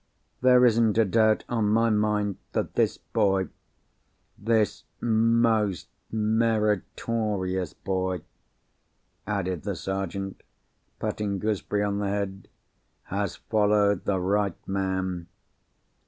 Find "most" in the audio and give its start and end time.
4.99-5.89